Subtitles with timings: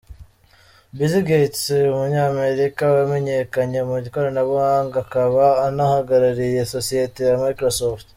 [0.97, 8.05] Bill Gates umunyamerika wamenyekanye mu ikoranabuhanga, akaba anahagarariye sosiyeti ya Microsoft.